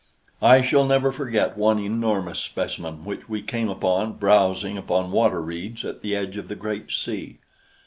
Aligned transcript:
I 0.41 0.63
shall 0.63 0.83
never 0.85 1.11
forget 1.11 1.55
one 1.55 1.77
enormous 1.77 2.39
specimen 2.39 3.05
which 3.05 3.29
we 3.29 3.43
came 3.43 3.69
upon 3.69 4.13
browsing 4.13 4.75
upon 4.75 5.11
water 5.11 5.39
reeds 5.43 5.85
at 5.85 6.01
the 6.01 6.15
edge 6.15 6.37
of 6.37 6.47
the 6.47 6.55
great 6.55 6.91
sea. 6.91 7.37